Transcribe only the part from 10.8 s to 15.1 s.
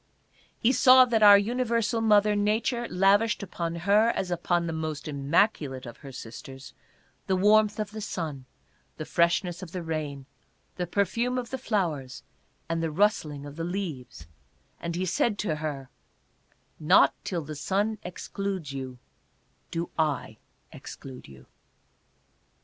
perfume of the flowers and the rustling of the leaves, and he